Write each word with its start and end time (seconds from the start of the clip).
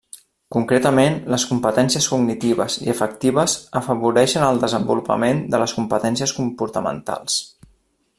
Concretament, 0.55 1.17
les 1.33 1.43
competències 1.49 2.07
cognitives 2.13 2.77
i 2.85 2.89
afectives 2.93 3.55
afavoreixen 3.81 4.47
el 4.47 4.63
desenvolupament 4.67 5.43
de 5.57 5.61
les 5.65 5.77
competències 5.81 6.35
comportamentals. 6.43 7.37